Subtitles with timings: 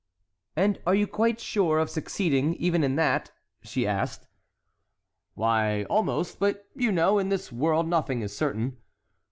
[0.55, 3.29] "And are you quite sure of succeeding even in that?"
[3.61, 4.25] she asked.
[5.35, 8.77] "Why, almost; but you know, in this world nothing is certain."